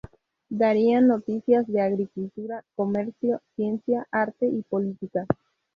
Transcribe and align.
Darían 0.49 1.05
noticias 1.09 1.67
de 1.67 1.79
agricultura, 1.79 2.65
comercio, 2.75 3.39
ciencia, 3.55 4.07
arte 4.09 4.47
y 4.47 4.63
política. 4.63 5.27